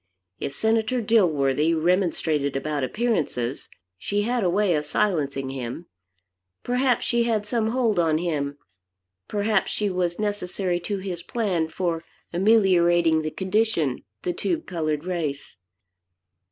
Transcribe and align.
If 0.39 0.51
Senator 0.53 0.99
Dilworthy 0.99 1.75
remonstrated 1.75 2.55
about 2.55 2.83
appearances, 2.83 3.69
she 3.99 4.23
had 4.23 4.43
a 4.43 4.49
way 4.49 4.73
of 4.73 4.87
silencing 4.87 5.51
him. 5.51 5.85
Perhaps 6.63 7.05
she 7.05 7.25
had 7.25 7.45
some 7.45 7.67
hold 7.67 7.99
on 7.99 8.17
him, 8.17 8.57
perhaps 9.27 9.69
she 9.69 9.91
was 9.91 10.17
necessary 10.17 10.79
to 10.79 10.97
his 10.97 11.21
plan 11.21 11.67
for 11.67 12.03
ameliorating 12.33 13.21
the 13.21 13.29
condition 13.29 13.97
of 13.97 14.01
the 14.35 14.61
colored 14.65 15.05
race. 15.05 15.55